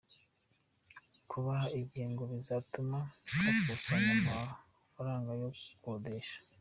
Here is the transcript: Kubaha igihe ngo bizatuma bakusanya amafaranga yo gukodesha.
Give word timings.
Kubaha 1.29 1.67
igihe 1.79 2.05
ngo 2.11 2.23
bizatuma 2.33 2.97
bakusanya 3.67 4.33
amafaranga 4.97 5.29
yo 5.41 5.49
gukodesha. 5.57 6.37